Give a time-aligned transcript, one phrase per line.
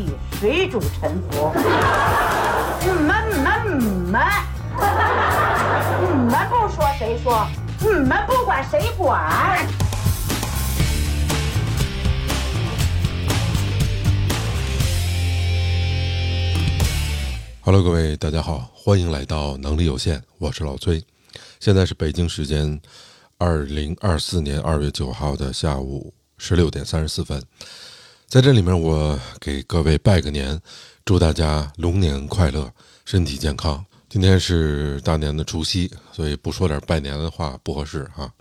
[0.00, 0.06] 体，
[0.38, 1.52] 水主沉浮。
[2.80, 4.22] 你们你们你们，
[6.00, 7.46] 你们不说谁说？
[7.80, 9.66] 你们不管谁管
[17.62, 21.04] ？Hello，各位大家好，欢迎来到能力有限，我是老崔。
[21.60, 22.80] 现在是北京时间
[23.36, 27.42] 二零二四年二月九号的下午十六点三十四分，
[28.30, 30.56] 在这里面我给各位拜个年，
[31.04, 32.72] 祝大家龙年快乐，
[33.04, 33.84] 身体健康。
[34.08, 38.32] 今天是大年的除夕，所以不说点拜年的话不合适哈。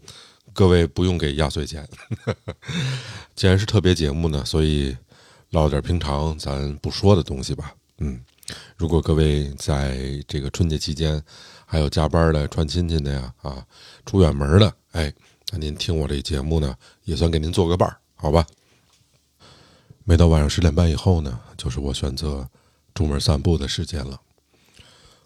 [0.54, 1.90] 各位不用给压岁钱，
[3.36, 4.96] 既然是特别节目呢，所以
[5.50, 7.74] 唠点平常咱不说的东西吧。
[7.98, 8.22] 嗯。
[8.78, 11.20] 如果各位在这个春节期间
[11.66, 13.66] 还有加班的、串亲戚的呀，啊，
[14.06, 15.12] 出远门的，哎，
[15.52, 18.46] 那您听我这节目呢，也算给您做个伴儿，好吧？
[20.10, 22.50] 每到晚上十点半以后呢，就是我选择
[22.96, 24.20] 出门散步的时间了。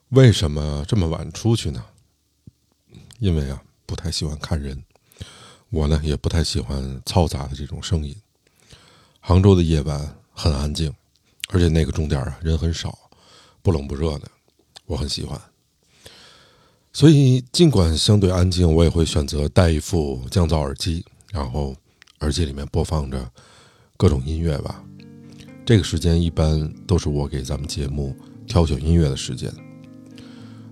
[0.10, 1.86] 为什么这么晚出去呢？
[3.20, 4.84] 因为啊，不太喜欢看人，
[5.70, 8.14] 我呢也不太喜欢嘈杂的这种声音。
[9.22, 10.94] 杭州的夜晚很安静，
[11.48, 13.10] 而且那个钟点啊，人很少。
[13.62, 14.30] 不冷不热的，
[14.86, 15.40] 我很喜欢。
[16.92, 21.74] 所以，尽管相对安静，我也会选择戴一副降噪耳机，然后
[22.20, 23.32] 耳机里面播放着
[23.98, 24.84] 各种音乐吧。
[25.66, 29.52] 这个时间一般都是我给咱们节目挑选音乐的时间。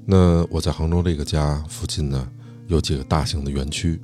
[0.05, 2.30] 那我在杭州这个家附近呢，
[2.67, 4.02] 有几个大型的园区，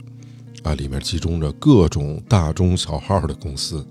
[0.63, 3.85] 啊，里面集中着各种大中小号的公司。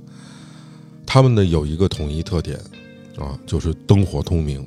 [1.05, 2.59] 他们呢有一个统一特点，
[3.19, 4.67] 啊，就是灯火通明。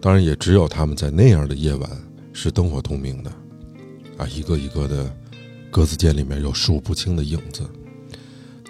[0.00, 1.90] 当然，也只有他们在那样的夜晚
[2.32, 3.30] 是灯火通明的，
[4.16, 5.14] 啊，一个一个的
[5.70, 7.68] 格子间里面有数不清的影子，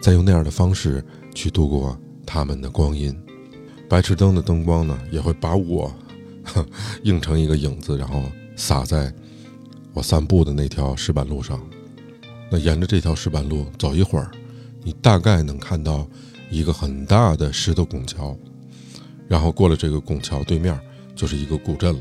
[0.07, 1.05] 再用那样的方式
[1.35, 3.13] 去度过他们的光阴。
[3.89, 5.93] 白炽灯的灯光呢，也会把我
[7.03, 8.23] 映成一个影子，然后
[8.55, 9.13] 洒在
[9.93, 11.61] 我散步的那条石板路上。
[12.49, 14.31] 那沿着这条石板路走一会儿，
[14.85, 16.07] 你大概能看到
[16.53, 18.39] 一个很大的石头拱桥，
[19.27, 20.81] 然后过了这个拱桥对面。
[21.17, 22.01] 就是一个古镇了。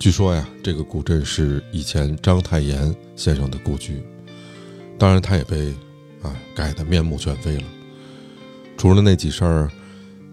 [0.00, 4.02] 据说呀，这个古镇是以前章太炎先生的故居，
[4.98, 5.72] 当然他也被
[6.22, 7.64] 啊改得面目全非了。
[8.76, 9.68] 除了那几扇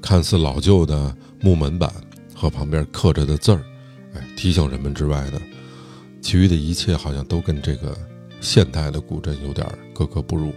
[0.02, 1.92] 看似老旧的木门板
[2.34, 3.64] 和旁边刻着的字儿，
[4.14, 5.42] 哎，提醒人们之外的，
[6.22, 7.98] 其余的一切好像都跟这个
[8.40, 10.54] 现代的古镇有点格格不入。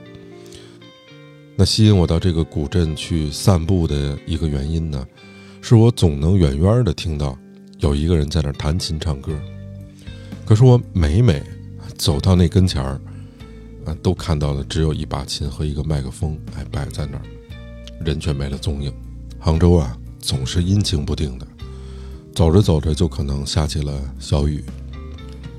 [1.57, 5.07] 那吸引我到这个古镇去散步的一个原因呢？
[5.61, 7.37] 是我总能远远的听到
[7.79, 9.33] 有一个人在那弹琴唱歌，
[10.47, 11.43] 可是我每每
[11.97, 13.01] 走到那跟前儿，
[13.97, 17.23] 都看到了只有一把琴和一个麦克风，哎，摆在那儿，
[18.05, 18.93] 人却没了踪影。
[19.39, 21.47] 杭州啊，总是阴晴不定的，
[22.35, 24.65] 走着走着就可能下起了小雨，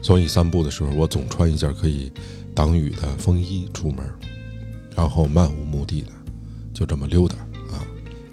[0.02, 2.12] 所以散步的时候，我总穿一件可以
[2.54, 4.06] 挡雨的风衣出门，
[4.96, 6.08] 然后漫无目的的
[6.74, 7.36] 就这么溜达
[7.72, 7.86] 啊，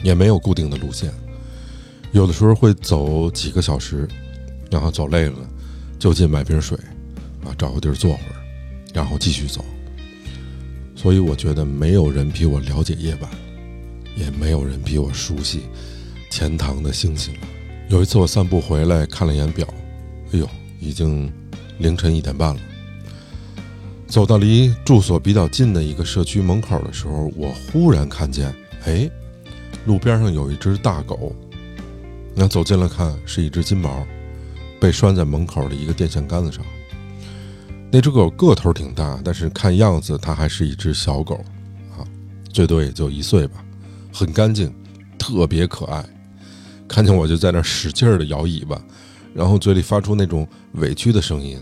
[0.03, 1.13] 也没有固定的路线。
[2.13, 4.09] 有的时候会走几个小时，
[4.71, 5.39] 然后走累了，
[5.99, 6.77] 就近买瓶水，
[7.45, 8.35] 啊，找个地儿坐会儿，
[8.93, 9.65] 然后继续走。
[11.07, 13.31] 所以我觉得没有人比我了解夜晚，
[14.17, 15.61] 也没有人比我熟悉
[16.33, 17.47] 钱塘的星星了。
[17.89, 19.65] 有一次我散步回来，看了一眼表，
[20.33, 20.51] 哎呦，
[20.81, 21.33] 已经
[21.79, 22.61] 凌晨一点半了。
[24.09, 28.53] 走到离住所比较近的一个社区门口的时候，我忽然看见，
[28.85, 29.09] 哎，
[29.85, 31.33] 路边上有一只大狗。
[32.35, 34.05] 那走近了看，是一只金毛，
[34.81, 36.65] 被拴在门口的一个电线杆子上。
[37.91, 41.37] 那只狗个头挺大，但是看样子它还是一只小狗，
[41.97, 42.05] 啊，
[42.53, 43.65] 最多也就一岁吧，
[44.13, 44.73] 很干净，
[45.19, 46.05] 特别可爱。
[46.89, 48.81] 看见我就在那使劲儿的摇尾巴，
[49.35, 51.59] 然后嘴里发出那种委屈的声音。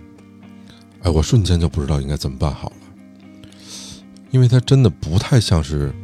[1.03, 2.77] 哎，我瞬间就不知道应该怎么办好了，
[4.31, 5.95] 因为它真的不太像是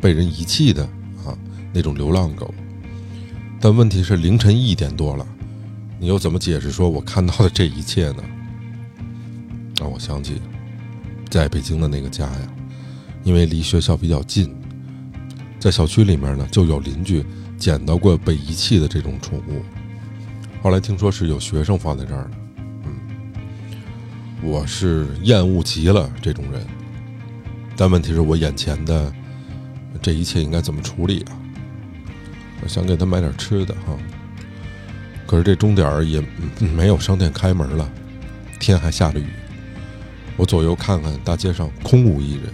[0.00, 0.84] 被人遗弃的
[1.24, 1.36] 啊
[1.72, 2.52] 那种流浪狗。
[3.60, 5.26] 但问题是凌晨一点多了，
[5.98, 8.22] 你又怎么解释说我看到的这一切呢？
[9.78, 10.40] 让我想起
[11.30, 12.48] 在北京的那个家呀，
[13.22, 14.54] 因为离学校比较近，
[15.60, 17.24] 在小区里面呢就有邻居
[17.56, 19.62] 捡到过被遗弃的这种宠物，
[20.62, 22.30] 后来听说是有学生放在这儿的，
[22.84, 22.98] 嗯，
[24.42, 26.66] 我是厌恶极了这种人，
[27.76, 29.12] 但问题是我眼前的
[30.02, 31.38] 这一切应该怎么处理啊？
[32.62, 33.96] 我想给他买点吃的哈，
[35.26, 36.20] 可是这钟点儿也
[36.58, 37.88] 没有商店开门了，
[38.58, 39.26] 天还下着雨。
[40.38, 42.44] 我左右看看，大街上空无一人，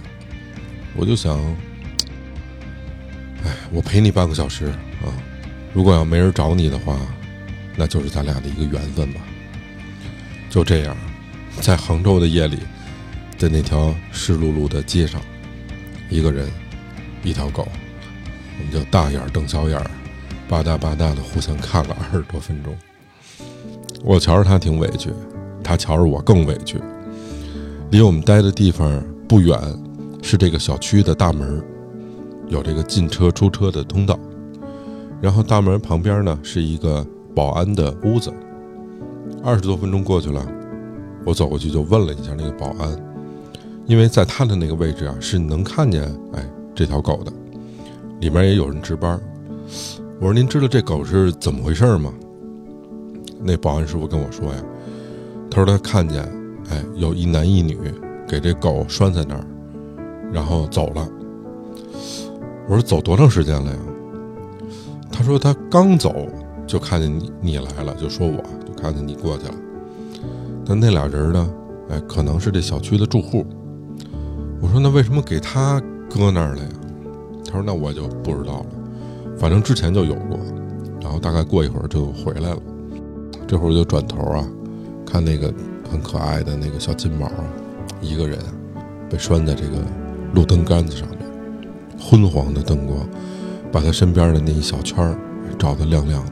[0.95, 1.39] 我就想，
[3.43, 5.13] 哎，我陪你半个小时啊，
[5.71, 6.97] 如果要没人找你的话，
[7.75, 9.21] 那就是咱俩的一个缘分吧。
[10.49, 10.97] 就这样，
[11.61, 12.57] 在杭州的夜里，
[13.37, 15.21] 在那条湿漉漉的街上，
[16.09, 16.49] 一个人，
[17.23, 17.67] 一条狗，
[18.57, 19.79] 我们就大眼瞪小眼，
[20.49, 22.75] 吧嗒吧嗒的互相看了二十多分钟。
[24.03, 25.11] 我瞧着他挺委屈，
[25.63, 26.81] 他瞧着我更委屈。
[27.95, 29.57] 离我们待的地方不远，
[30.21, 31.63] 是这个小区的大门，
[32.49, 34.19] 有这个进车出车的通道。
[35.21, 38.33] 然后大门旁边呢是一个保安的屋子。
[39.41, 40.45] 二十多分钟过去了，
[41.25, 43.01] 我走过去就问了一下那个保安，
[43.85, 46.03] 因为在他的那个位置啊是能看见
[46.33, 46.45] 哎
[46.75, 47.31] 这条狗的，
[48.19, 49.17] 里面也有人值班。
[50.19, 52.13] 我说您知道这狗是怎么回事吗？
[53.41, 54.61] 那保安师傅跟我说呀，
[55.49, 56.44] 他说他看见。
[56.69, 57.77] 哎，有一男一女
[58.27, 59.45] 给这狗拴在那儿，
[60.31, 61.07] 然后走了。
[62.67, 63.77] 我说走多长时间了呀？
[65.11, 66.27] 他说他刚走
[66.65, 69.53] 就看见你你来了，就说我就看见你过去了。
[70.65, 71.53] 但那俩人呢？
[71.89, 73.45] 哎，可能是这小区的住户。
[74.59, 75.79] 我说那为什么给他
[76.09, 76.69] 搁那儿了呀？
[77.45, 78.65] 他说那我就不知道了，
[79.37, 80.39] 反正之前就有过，
[80.99, 82.57] 然后大概过一会儿就回来了。
[83.47, 84.43] 这会儿就转头啊，
[85.05, 85.53] 看那个。
[85.89, 87.31] 很可爱的那个小金毛，
[88.01, 88.37] 一个人
[89.09, 89.77] 被拴在这个
[90.33, 91.19] 路灯杆子上面，
[91.99, 93.07] 昏黄的灯光
[93.71, 95.17] 把他身边的那一小圈儿
[95.57, 96.31] 照得亮亮的。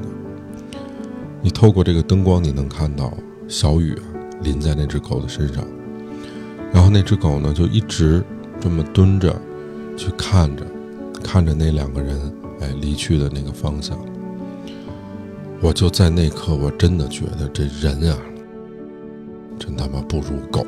[1.41, 3.13] 你透过这个灯光，你能看到
[3.47, 3.97] 小雨
[4.41, 5.63] 淋在那只狗的身上，
[6.71, 8.23] 然后那只狗呢就一直
[8.59, 9.35] 这么蹲着，
[9.97, 10.65] 去看着，
[11.23, 12.17] 看着那两个人
[12.61, 13.97] 哎离去的那个方向。
[15.61, 18.17] 我就在那刻，我真的觉得这人啊。
[19.65, 20.67] 真他妈不如狗！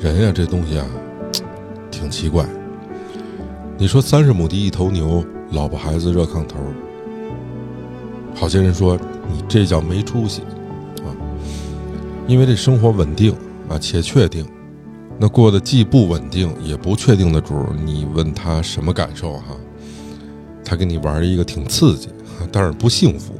[0.00, 0.86] 人呀，这东西啊，
[1.92, 2.44] 挺奇怪。
[3.76, 6.58] 你说三十亩地一头牛，老婆孩子热炕头。
[8.34, 10.42] 好些人说你这叫没出息
[11.04, 11.14] 啊，
[12.26, 13.32] 因为这生活稳定
[13.68, 14.44] 啊且确定，
[15.20, 19.54] 那过得既不稳定也不确定的主，你问他什么感受哈？
[20.68, 22.10] 他跟你玩一个挺刺激，
[22.52, 23.32] 但是不幸福。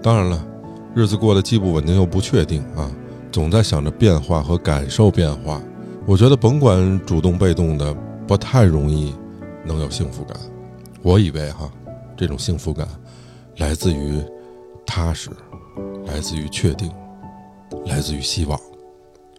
[0.00, 0.46] 当然了，
[0.94, 2.88] 日子过得既不稳定又不确定啊，
[3.32, 5.60] 总在想着变化和感受变化。
[6.06, 7.92] 我觉得甭管主动被动的，
[8.28, 9.12] 不太容易
[9.64, 10.36] 能有幸福感。
[11.02, 11.68] 我以为哈，
[12.16, 12.86] 这种幸福感
[13.56, 14.22] 来自于
[14.86, 15.30] 踏实，
[16.06, 16.88] 来自于确定，
[17.86, 18.58] 来自于希望。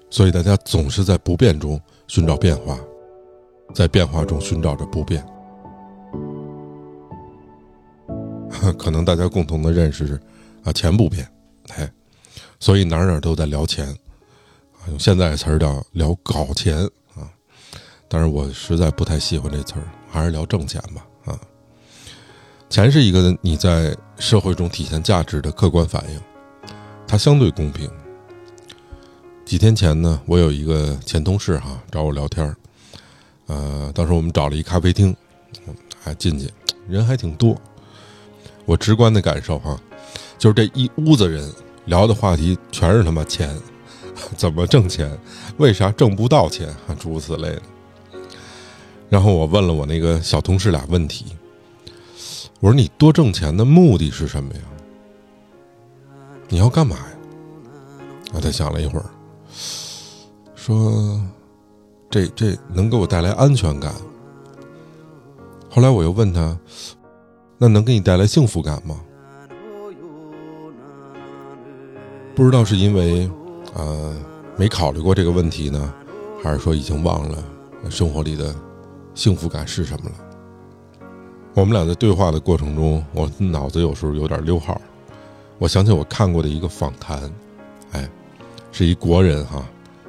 [0.09, 2.77] 所以大家总是在不变中寻找变化，
[3.73, 5.25] 在变化中寻找着不变。
[8.77, 10.19] 可能大家共同的认识是，
[10.63, 11.27] 啊，钱不变，
[11.69, 11.89] 哎，
[12.59, 13.87] 所以哪哪都在聊钱，
[14.73, 16.77] 啊，用现在的词儿叫聊搞钱
[17.15, 17.29] 啊。
[18.07, 21.39] 但是我实在不太喜欢这词儿，还是聊挣钱吧啊。
[22.69, 26.19] 钱是一个你在社会中体现价值的客观反应，
[27.07, 27.89] 它相对公平。
[29.45, 32.55] 几天前呢，我有一个前同事哈找我聊天儿，
[33.47, 35.15] 呃，当时我们找了一咖啡厅，
[35.99, 36.51] 还进去，
[36.87, 37.59] 人还挺多。
[38.69, 39.75] 我直观的感受哈，
[40.37, 41.51] 就是这一屋子人
[41.85, 43.59] 聊的话题全是他妈钱，
[44.37, 45.09] 怎么挣钱，
[45.57, 47.61] 为啥挣不到钱，诸如此类的。
[49.09, 51.35] 然后我问了我那个小同事俩问题，
[52.59, 54.61] 我说你多挣钱的目的是什么呀？
[56.47, 58.35] 你要干嘛呀？
[58.35, 59.05] 啊，他想了一会儿，
[60.53, 61.19] 说
[62.07, 63.91] 这这能给我带来安全感。
[65.71, 66.55] 后来我又问他。
[67.61, 69.01] 那能给你带来幸福感吗？
[72.33, 73.29] 不知道是因为，
[73.73, 74.15] 呃，
[74.55, 75.93] 没考虑过这个问题呢，
[76.41, 77.43] 还是说已经忘了
[77.89, 78.55] 生活里的
[79.13, 80.15] 幸福感是什么了？
[81.53, 84.79] 我们俩在对话的过程中，我脑子有时候有点溜号。
[85.57, 87.29] 我想起我看过的一个访谈，
[87.91, 88.09] 哎，
[88.71, 89.67] 是一国人哈，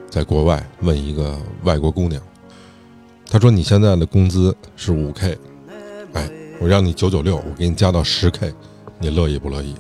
[0.09, 2.23] 在国外问一个外国姑娘，
[3.29, 5.37] 他说：“你现在的工资是五 K，
[6.13, 8.53] 哎。”我让你九九六，我给你加到十 K，
[8.99, 9.75] 你乐意不乐意？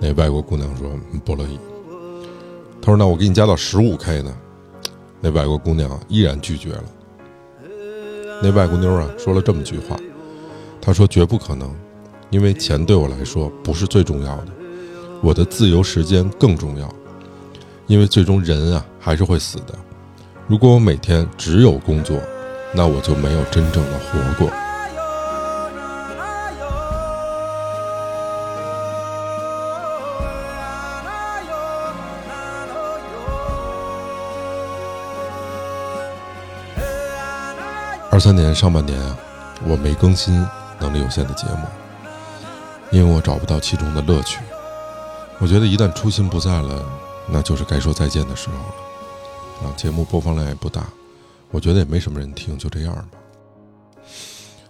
[0.00, 0.90] 那外国姑娘说
[1.22, 1.58] 不乐意。
[2.80, 4.34] 他说：“那我给你加到十五 K 呢？”
[5.20, 6.84] 那外国姑娘依然拒绝了。
[8.42, 9.98] 那外国妞啊说了这么句话
[10.80, 11.70] ：“她说绝不可能，
[12.30, 14.48] 因为钱对我来说不是最重要的，
[15.22, 16.90] 我的自由时间更重要。
[17.86, 19.74] 因为最终人啊还是会死的。
[20.46, 22.18] 如果我每天只有工作，
[22.72, 24.50] 那我就没有真正的活过。”
[38.16, 39.18] 二三年上半年啊，
[39.66, 40.34] 我没更新
[40.80, 41.66] 能力有限的节目，
[42.90, 44.40] 因为我找不到其中的乐趣。
[45.38, 46.82] 我觉得一旦初心不在了，
[47.28, 49.68] 那就是该说再见的时候了。
[49.68, 50.86] 啊，节目播放量也不大，
[51.50, 53.04] 我觉得也没什么人听，就这样吧。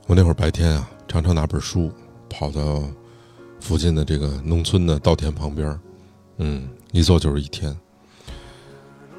[0.08, 1.92] 我那会儿白天啊，常常拿本书
[2.28, 2.82] 跑到
[3.60, 5.78] 附近的这个农村的稻田旁边，
[6.38, 7.72] 嗯，一坐就是一天。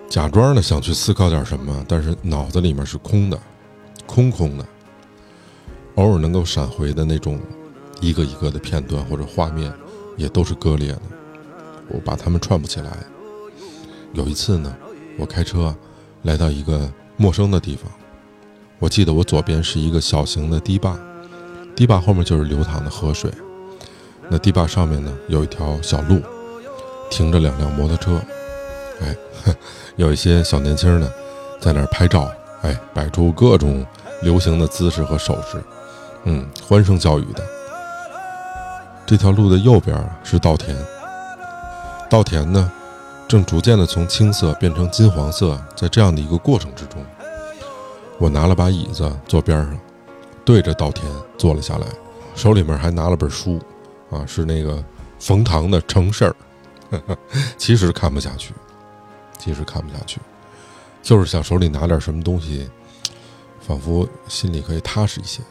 [0.10, 3.40] 假装的想去思考点什么，但是脑子里面是空的，
[4.08, 4.66] 空空的。
[5.96, 7.40] 偶尔能够闪回的那种
[8.00, 9.72] 一个一个的片段或者画面，
[10.16, 11.02] 也都是割裂的。
[11.90, 12.92] 我把它们串不起来。
[14.14, 14.76] 有一次呢，
[15.18, 15.76] 我开车
[16.24, 17.92] 来到一个陌生的地方，
[18.80, 20.98] 我记得我左边是一个小型的堤坝，
[21.76, 23.32] 堤坝后面就是流淌的河水。
[24.30, 26.22] 那堤坝上面呢，有一条小路，
[27.10, 28.22] 停着两辆摩托车。
[29.02, 29.16] 哎，
[29.96, 31.10] 有一些小年轻呢，
[31.60, 33.86] 在那儿拍照，哎，摆出各种
[34.22, 35.64] 流行的姿势和手势，
[36.24, 37.44] 嗯，欢声笑语的。
[39.06, 40.76] 这条路的右边是稻田，
[42.10, 42.72] 稻田呢，
[43.28, 47.04] 正逐渐的从青色变成金黄色，在这样的一个过程之中，
[48.18, 49.80] 我拿了把椅子坐边上，
[50.44, 51.88] 对着稻田坐了下来，
[52.36, 53.62] 手里面还拿了本书，
[54.12, 54.84] 啊，是那个
[55.20, 56.36] 冯唐的《成事儿》，
[57.58, 58.54] 其实看不下去。
[59.40, 60.20] 其实看不下去，
[61.04, 62.68] 就是想手里拿点什么东西，
[63.68, 65.42] 仿佛心里可以踏实一些。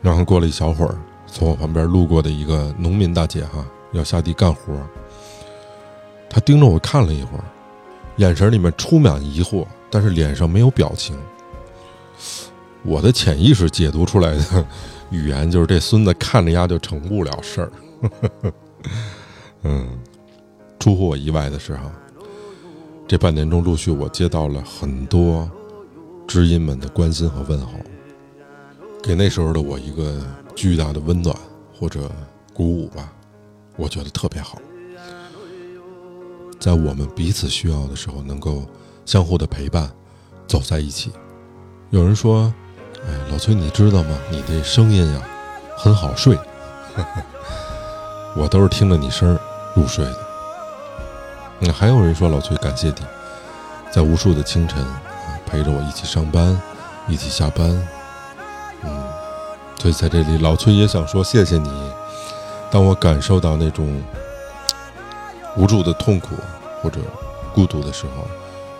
[0.00, 3.62] 然后过了一小会儿，从我旁边路过的一个农民大姐哈，
[3.92, 4.72] 要下地干活，
[6.30, 7.44] 她盯着我看了一会儿，
[8.16, 11.14] 眼神里面充满疑惑，但是脸上没有表情。
[12.82, 14.66] 我的潜意识解读出来的
[15.10, 17.72] 语言就是这孙子看着丫就成不了事儿。
[19.64, 19.86] 嗯，
[20.78, 21.92] 出乎我意外的是哈。
[23.06, 25.50] 这半年中，陆续我接到了很多
[26.30, 27.72] 知音们的关心和问候，
[29.02, 30.22] 给那时候的我一个
[30.54, 31.36] 巨大的温暖
[31.76, 32.08] 或者
[32.54, 33.12] 鼓舞吧，
[33.76, 34.56] 我觉得特别好。
[36.60, 38.64] 在我们彼此需要的时候，能够
[39.04, 39.90] 相互的陪伴，
[40.46, 41.10] 走在一起。
[41.90, 42.54] 有人说
[43.04, 44.16] ：“哎，老崔，你知道吗？
[44.30, 45.20] 你这声音呀，
[45.76, 46.38] 很好睡。
[48.38, 49.36] ”我都是听着你声
[49.74, 50.16] 入睡的。
[51.58, 52.94] 那还有人说老崔，感谢你，
[53.90, 54.86] 在无数的清晨，
[55.50, 56.60] 陪着我一起上班，
[57.08, 57.68] 一起下班，
[58.82, 59.02] 嗯，
[59.80, 61.70] 所以在这里，老崔也想说谢谢你。
[62.70, 64.00] 当我感受到那种
[65.56, 66.36] 无助的痛苦
[66.80, 67.00] 或者
[67.52, 68.26] 孤独的时候，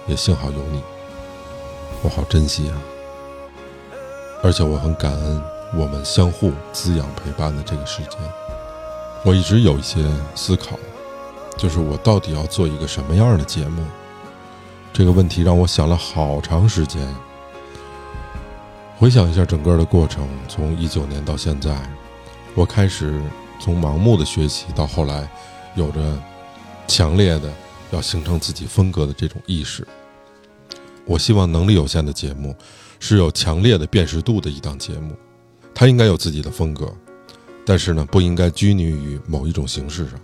[0.07, 0.81] 也幸好有你，
[2.03, 2.79] 我好珍惜啊。
[4.43, 5.43] 而且我很感恩
[5.75, 8.19] 我们相互滋养陪伴的这个时间。
[9.25, 10.79] 我一直有一些思考。
[11.59, 13.85] 就是我到底要做一个什么样的节目？
[14.93, 17.01] 这个问题让我想了好长时间。
[18.99, 21.75] 回想一下整个的过程，从一九年到现在，
[22.55, 23.19] 我开始
[23.59, 25.27] 从盲目的学习，到后来
[25.75, 26.23] 有着
[26.87, 27.51] 强烈的
[27.93, 29.87] 要形成自己风格的这种意识。
[31.07, 32.55] 我希望能力有限的节目
[32.99, 35.17] 是有强烈的辨识度的一档节目，
[35.75, 36.93] 它应该有自己的风格，
[37.65, 40.21] 但是呢，不应该拘泥于某一种形式上。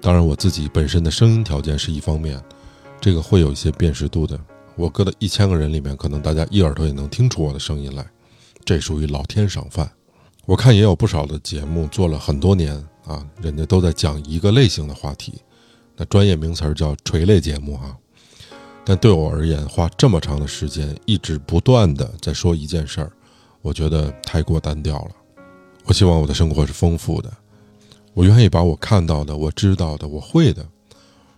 [0.00, 2.42] 当然，我自己本身的声音条件是一方面，
[3.00, 4.38] 这个会有一些辨识度的。
[4.76, 8.06] 我搁到一千个人里面，可能大家一耳朵也能听出我的声音来，
[8.64, 9.90] 这属于老天赏饭。
[10.46, 15.34] 我看也有不少的节目做了很多年啊，人家都在讲一个类型的话题，
[15.96, 17.96] 那专业名词儿叫垂类节目啊。
[18.84, 23.12] 但对我而言，花这么长的时间一直不断的在说一件事儿，
[23.60, 25.10] 我觉得太过单调了。
[25.84, 27.30] 我希望我的生活是丰富的。
[28.14, 30.66] 我愿意把我看到的、我知道的、我会的，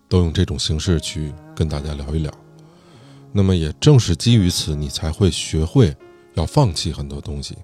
[0.07, 2.31] 都用这种形式去跟大家聊一聊。
[3.31, 5.95] 那么，也正是基于此，你才会学会
[6.35, 7.57] 要放弃很多东西，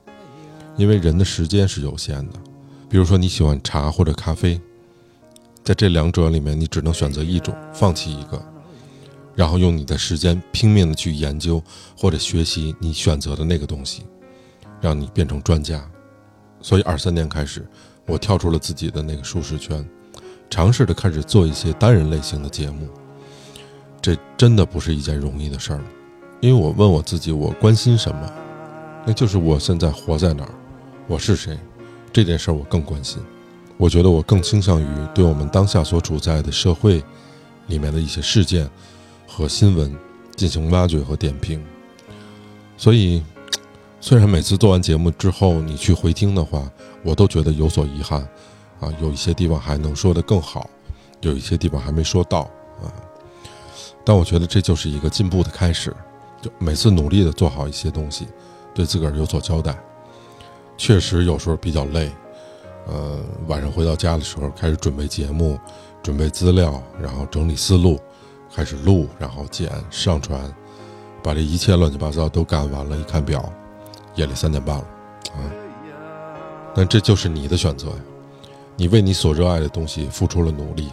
[0.78, 2.40] 因为人的时间是有限的。
[2.90, 4.60] 比如说，你喜欢茶或者咖啡，
[5.64, 8.44] 在这两者里面，你只能选择一种，放弃一个，
[9.36, 11.64] 然后用你的时间拼命的去研究
[11.98, 14.04] 或者学习你选择的那个东西，
[14.82, 15.88] 让你变成专家。
[16.62, 17.68] 所以，二三年开始。
[18.08, 19.88] 我跳出了自己的那个舒适圈，
[20.50, 22.90] 尝试着开始做一些单人类型的节目。
[24.02, 25.82] 这真的不是一件容易的事儿，
[26.42, 28.34] 因为我问我自己，我关心什么？
[29.06, 30.50] 那就是我现在活在哪儿，
[31.08, 31.58] 我是谁？
[32.12, 33.22] 这件事儿我更关心。
[33.78, 37.04] 我觉得我更倾向于对我们当下所处在的社会
[37.68, 38.70] 里面的一些事件
[39.28, 39.96] 和新闻
[40.36, 41.64] 进行挖掘和点评。
[42.78, 43.24] 所以。
[44.02, 46.72] 虽然每次做完节目之后，你去回听的话，
[47.04, 48.22] 我都觉得有所遗憾，
[48.80, 50.70] 啊，有一些地方还能说得更好，
[51.20, 52.50] 有一些地方还没说到
[52.82, 52.88] 啊。
[54.06, 55.96] 但我觉得这就是一个进步的开始，
[56.42, 58.28] 就每次努力的做好一些东西，
[58.74, 59.78] 对自个儿有所交代。
[60.78, 62.10] 确实有时候比较累，
[62.88, 65.60] 呃，晚上回到家的时候开始准备节目、
[66.02, 68.00] 准备资料，然后整理思路，
[68.56, 70.42] 开始录，然后剪、上传，
[71.22, 72.96] 把这一切乱七八糟都干完了。
[72.96, 73.52] 一看表，
[74.16, 74.86] 夜里三点半了，
[75.34, 75.40] 啊！
[76.74, 77.96] 但这就是你的选择呀，
[78.78, 80.90] 你为你所热爱的东西付出了努力。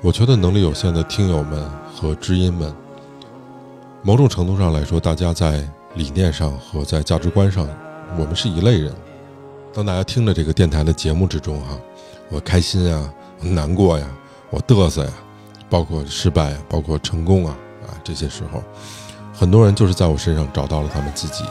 [0.00, 2.74] 我觉得能力有限的听友们和知音们，
[4.02, 7.68] 某种程度上来说，大家在理念上和在价值观上。
[8.16, 8.94] 我们是一类人。
[9.74, 11.76] 当大家听着这个电台的节目之中，哈，
[12.30, 14.06] 我开心呀，难过呀，
[14.48, 15.10] 我嘚瑟呀，
[15.68, 18.62] 包括失败呀，包括成功啊，啊，这些时候，
[19.34, 21.44] 很多人就是在我身上找到了他们自己。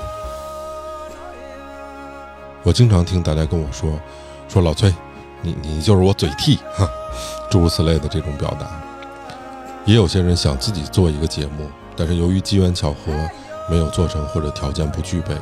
[2.64, 3.92] 我经常听大家跟我说，
[4.48, 4.92] 说老崔，
[5.42, 6.90] 你你就是我嘴替，哈，
[7.50, 8.68] 诸如此类的这种表达。
[9.86, 13.14] 也有些人想自己做一个节目，但是由于机缘巧合
[13.70, 15.36] 没有做成，或者条件不具备。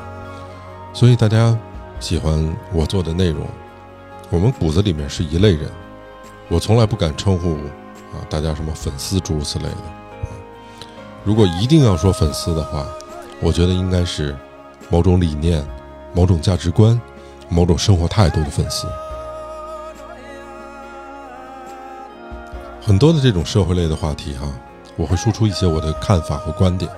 [0.93, 1.57] 所以大家
[1.99, 3.47] 喜欢我做的内容，
[4.29, 5.69] 我们骨子里面是一类人。
[6.49, 7.53] 我从来不敢称呼
[8.15, 9.77] 啊大家什么粉丝诸如此类的。
[11.23, 12.85] 如果一定要说粉丝的话，
[13.39, 14.35] 我觉得应该是
[14.89, 15.65] 某种理念、
[16.13, 16.99] 某种价值观、
[17.47, 18.87] 某种生活态度的粉丝。
[22.93, 24.47] 很多的这种社会类的话题哈，
[24.97, 26.91] 我会输出一些我的看法和观点。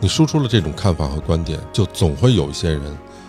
[0.00, 2.82] 你输出了这种看法和观点，就总会有一些人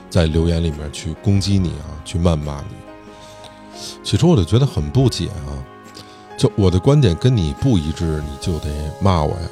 [0.10, 3.80] 在留言里面去攻击你啊，去谩骂你。
[4.04, 5.54] 起初我就觉得很不解啊，
[6.36, 9.50] 就我的观点跟你不一致，你就得骂我呀。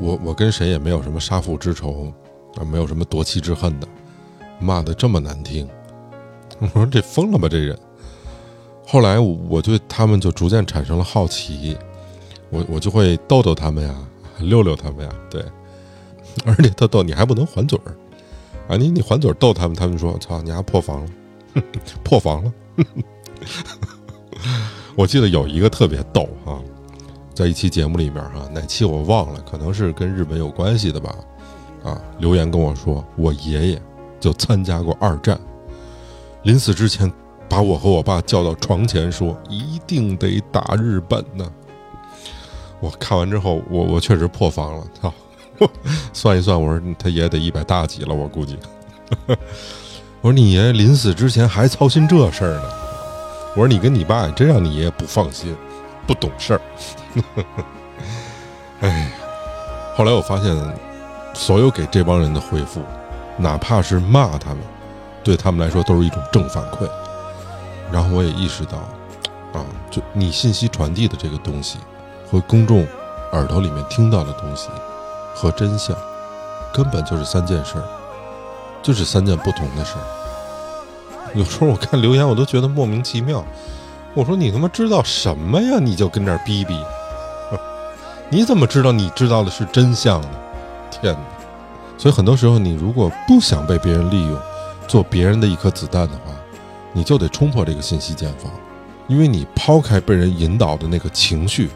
[0.00, 2.12] 我我跟谁也没有什么杀父之仇
[2.56, 3.86] 啊，没有什么夺妻之恨的，
[4.58, 5.68] 骂的这么难听，
[6.58, 7.78] 我说这疯了吧这人。
[8.92, 11.74] 后来我对他们就逐渐产生了好奇，
[12.50, 13.94] 我我就会逗逗他们呀，
[14.40, 15.42] 溜溜他们呀，对。
[16.44, 17.96] 而且他逗你还不能还嘴儿，
[18.68, 21.10] 啊，你你还嘴儿逗他们，他们说：“操，你还破防了，
[22.04, 22.52] 破防了。
[24.94, 26.60] ”我记得有一个特别逗哈，
[27.32, 31.16] 在一期节目里面哈，哪期我忘了，可能是跟日本有关系的吧，
[31.82, 33.82] 啊，留言跟我说，我爷爷
[34.20, 35.40] 就参加过二战，
[36.42, 37.10] 临死之前
[37.52, 41.46] 把我和我爸叫到床前说：“一定得打日本呢。”
[42.80, 45.12] 我看完之后，我我确实破防了，操！
[46.14, 48.58] 算一算，我说他爷爷得一百大几了，我估计。
[49.28, 52.62] 我说你爷爷临死之前还操心这事儿呢。
[53.50, 55.54] 我说你跟你爸真让你爷爷不放心，
[56.06, 56.60] 不懂事儿。
[58.80, 59.12] 哎，
[59.94, 60.56] 后来我发现，
[61.34, 62.80] 所有给这帮人的回复，
[63.36, 64.60] 哪怕是骂他们，
[65.22, 66.88] 对他们来说都是一种正反馈。
[67.92, 68.78] 然后我也意识到，
[69.52, 71.78] 啊，就你信息传递的这个东西，
[72.30, 72.86] 和公众
[73.32, 74.68] 耳朵里面听到的东西。
[75.34, 75.96] 和真相，
[76.74, 77.84] 根本就是三件事儿，
[78.82, 81.32] 就是三件不同的事儿。
[81.34, 83.42] 有时候我看留言，我都觉得莫名其妙。
[84.12, 85.78] 我说你他妈知道什么呀？
[85.80, 86.78] 你就跟这儿逼逼，
[88.28, 90.28] 你怎么知道你知道的是真相呢？
[90.90, 91.20] 天哪！
[91.96, 94.38] 所以很多时候，你如果不想被别人利用，
[94.86, 96.31] 做别人的一颗子弹的话，
[96.92, 98.52] 你就得冲破这个信息茧房，
[99.08, 101.70] 因为你抛开被人引导的那个情绪。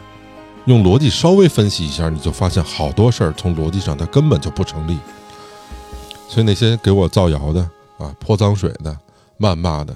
[0.65, 4.97] 用逻辑稍微分析一下，你就发现好多事儿从逻辑上它根本就不成立。
[6.27, 7.61] 所以那些给我造谣的
[7.97, 8.95] 啊、泼脏水的、
[9.39, 9.95] 谩骂的，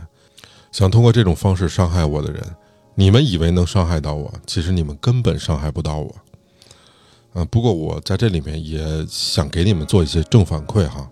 [0.72, 2.42] 想通过这种方式伤害我的人，
[2.96, 6.16] 你们以为能伤害到我，其实你们根本伤害不到我。
[7.34, 11.06] 啊，不过我在这里面也想给你们做一些正反馈哈。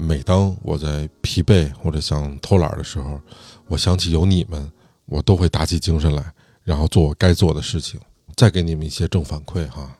[0.00, 3.20] 每当我在疲惫或者想偷懒的时候，
[3.66, 4.70] 我想起有你们，
[5.06, 6.24] 我都会打起精神来，
[6.62, 8.00] 然后做我该做的事情。
[8.36, 9.90] 再给你们一些正反馈哈，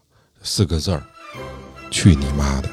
[0.40, 1.02] 四个字儿，
[1.90, 2.68] 去你妈的！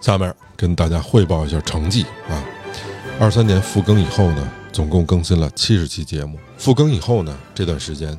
[0.00, 2.44] 下面跟大家汇报一下成绩啊，
[3.18, 6.38] 二三年复更以后呢，总共更新了七十期节目。
[6.56, 8.16] 复更以后呢，这段时间，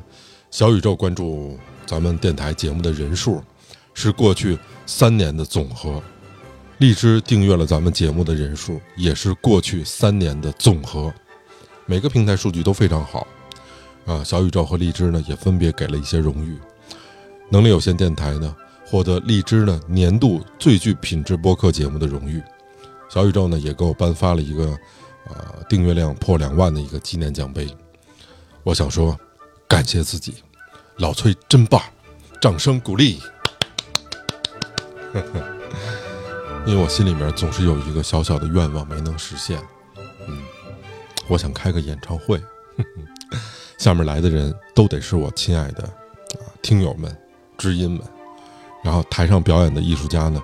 [0.50, 3.42] 小宇宙关注咱们电台节目的人数
[3.94, 6.02] 是过去三年的总和，
[6.78, 11.14] 荔枝订阅了咱们节目的人数也是过去三年的总和，
[11.86, 13.26] 每个平台数据都非常好。
[14.04, 16.58] 啊，小宇宙和荔枝呢也分别给了一些荣誉。
[17.48, 18.54] 能力有限电台呢
[18.84, 22.42] 获得荔枝呢年度最具品质播客节目的荣誉。
[23.08, 24.76] 小宇宙呢也给我颁发了一个，
[25.28, 27.66] 呃，订阅量破两万的一个纪念奖杯。
[28.62, 29.16] 我想说，
[29.68, 30.34] 感谢自己，
[30.96, 31.80] 老崔真棒，
[32.40, 33.20] 掌声鼓励。
[36.66, 39.58] 因为我心里面总是有一个小小的愿望没能实现，
[40.26, 40.42] 嗯，
[41.28, 42.42] 我想开个演唱会。
[43.78, 47.14] 下面来的人都得是我亲爱的啊听友们、
[47.58, 48.00] 知音们，
[48.82, 50.42] 然后台上表演的艺术家呢，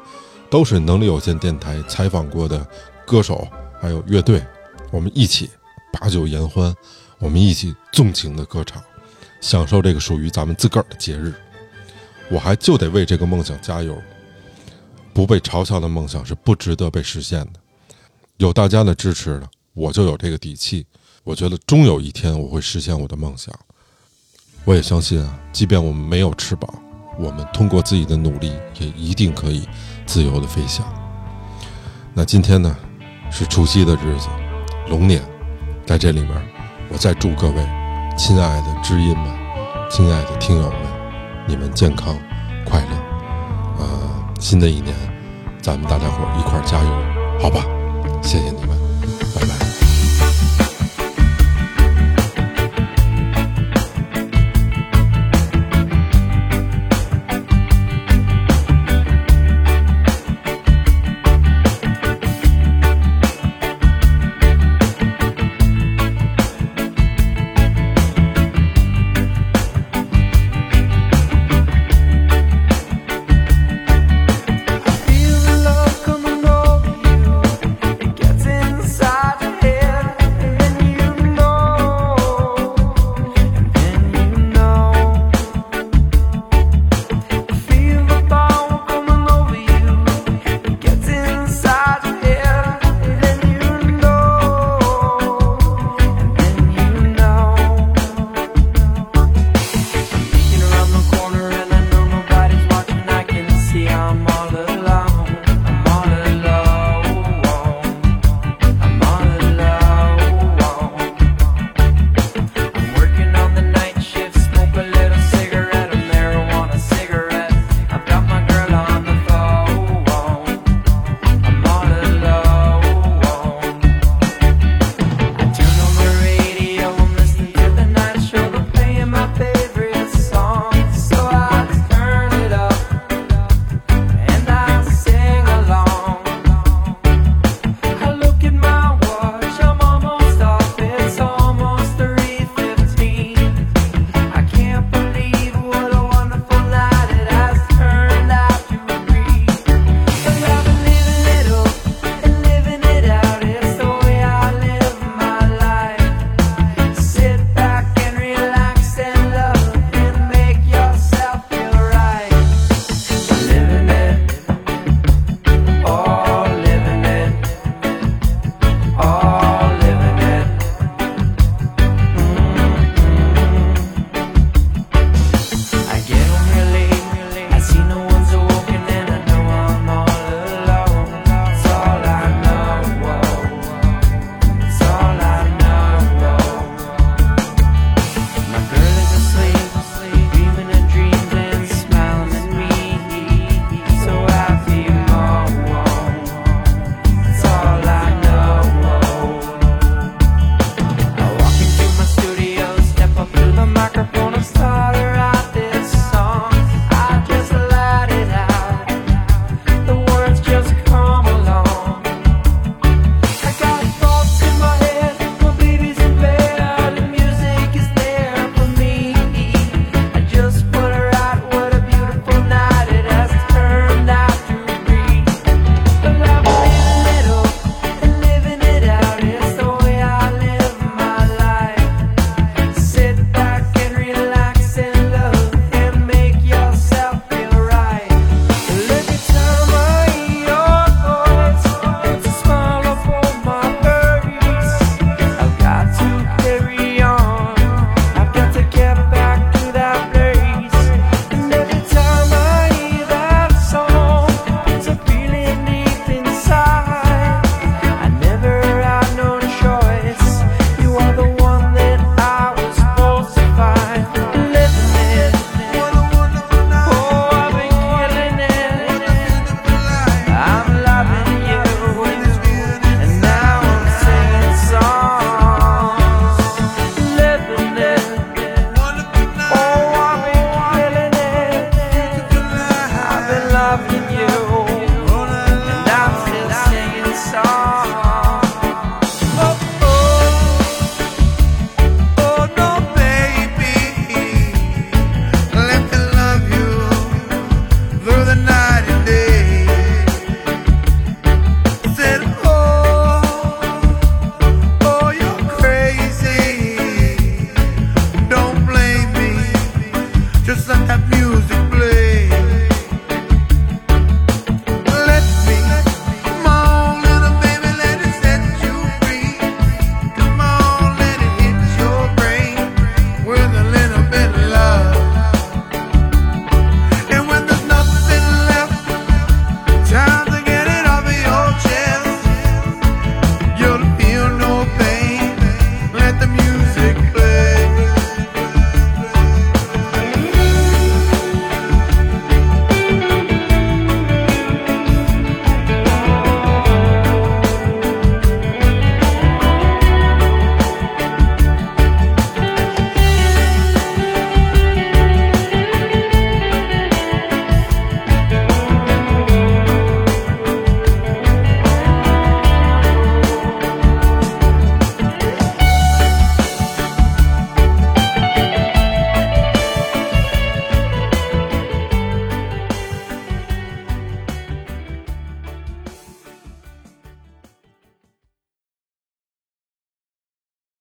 [0.51, 2.67] 都是能力有限电台采访过的
[3.07, 3.49] 歌手，
[3.81, 4.45] 还有乐队，
[4.91, 5.51] 我们一起
[5.93, 6.75] 把酒言欢，
[7.19, 8.83] 我们一起纵情的歌唱，
[9.41, 11.35] 享受这个属于咱们自个儿的节日。
[12.31, 13.97] 我还就得为这个梦想加油。
[15.13, 17.61] 不被嘲笑的梦想是不值得被实现的。
[18.39, 20.87] 有大家的支持呢，我就有这个底气。
[21.23, 23.55] 我觉得终有一天我会实现我的梦想。
[24.65, 26.69] 我也相信啊，即便我们没有翅膀，
[27.19, 29.69] 我们通过自己的努力，也一定可以
[30.07, 30.85] 自由的飞翔。
[32.15, 32.77] 那今天呢，
[33.31, 34.29] 是除夕的日子，
[34.89, 35.23] 龙年，
[35.87, 36.31] 在这里面，
[36.89, 37.69] 我再祝各位
[38.17, 40.81] 亲爱的知音们、亲爱的听友们，
[41.47, 42.17] 你们健康
[42.65, 43.00] 快乐。
[44.41, 44.97] 新的一年，
[45.61, 46.91] 咱们大家伙一块加油，
[47.41, 47.63] 好吧？
[48.23, 48.70] 谢谢你们。